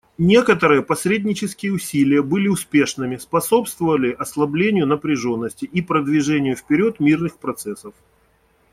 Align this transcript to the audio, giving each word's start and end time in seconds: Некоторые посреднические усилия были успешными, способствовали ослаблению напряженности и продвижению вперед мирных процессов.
Некоторые 0.17 0.81
посреднические 0.81 1.71
усилия 1.73 2.23
были 2.23 2.47
успешными, 2.47 3.17
способствовали 3.17 4.11
ослаблению 4.11 4.87
напряженности 4.87 5.65
и 5.65 5.79
продвижению 5.83 6.55
вперед 6.55 6.99
мирных 6.99 7.37
процессов. 7.37 7.93